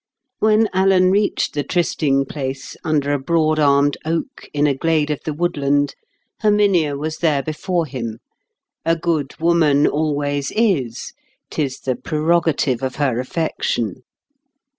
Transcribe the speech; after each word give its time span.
When 0.39 0.67
Alan 0.73 1.11
reached 1.11 1.53
the 1.53 1.61
trysting 1.63 2.25
place, 2.25 2.75
under 2.83 3.13
a 3.13 3.19
broad 3.19 3.59
armed 3.59 3.97
oak, 4.03 4.49
in 4.51 4.65
a 4.65 4.73
glade 4.73 5.11
of 5.11 5.19
the 5.25 5.31
woodland, 5.31 5.93
Herminia 6.41 6.97
was 6.97 7.19
there 7.19 7.43
before 7.43 7.85
him; 7.85 8.17
a 8.83 8.95
good 8.95 9.35
woman 9.39 9.85
always 9.85 10.51
is, 10.55 11.13
'tis 11.51 11.81
the 11.81 11.95
prerogative 11.95 12.81
of 12.81 12.95
her 12.95 13.19
affection. 13.19 14.01